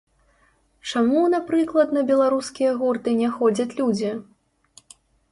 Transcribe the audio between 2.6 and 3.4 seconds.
гурты не